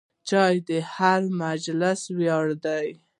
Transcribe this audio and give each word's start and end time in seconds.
چای 0.29 0.55
د 0.69 0.71
هر 0.95 1.21
مجلس 1.41 2.01
ویاړ 2.17 2.47
دی. 2.65 2.87